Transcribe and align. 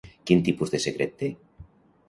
Quin 0.29 0.39
tipus 0.47 0.73
de 0.75 0.81
secret 0.87 1.15
té? 1.21 1.31